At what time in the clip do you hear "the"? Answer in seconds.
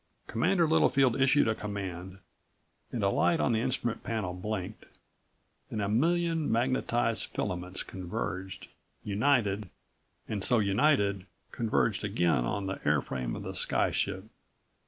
3.53-3.59, 12.65-12.77, 13.43-13.53